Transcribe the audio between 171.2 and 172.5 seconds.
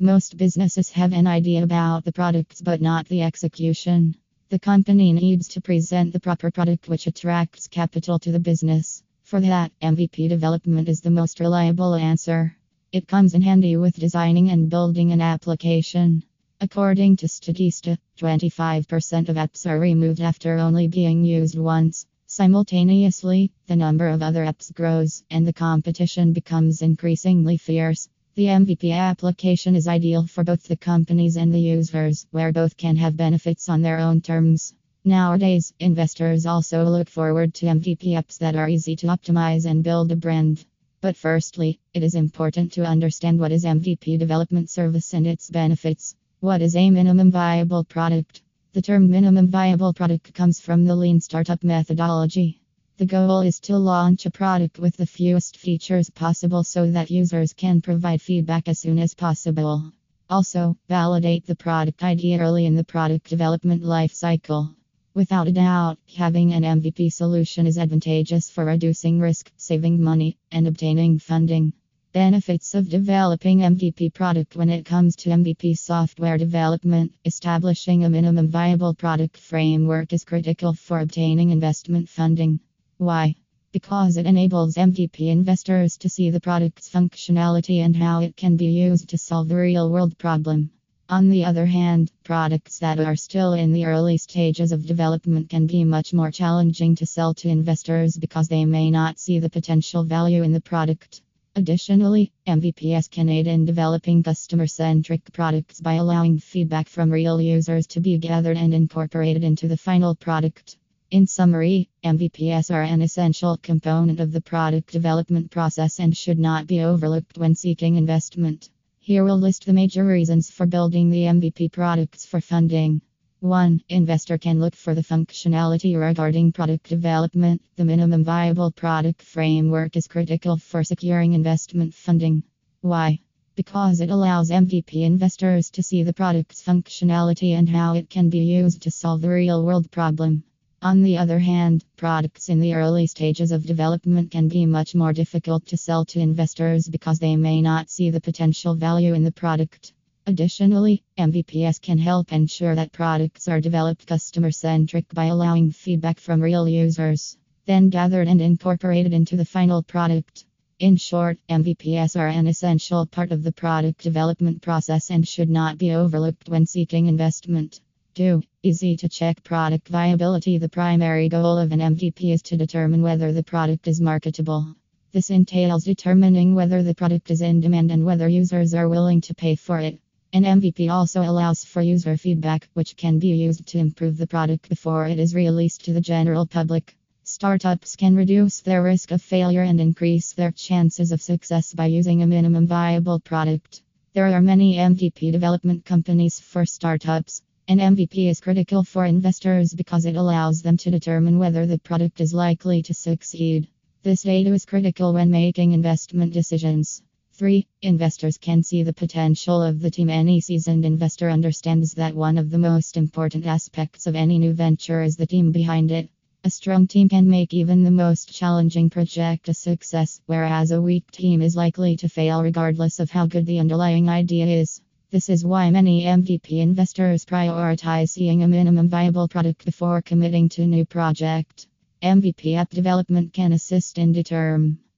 goal of an MVP is